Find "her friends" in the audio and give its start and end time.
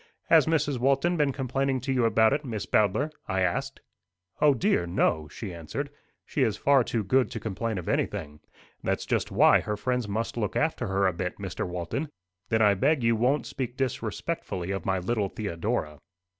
9.61-10.07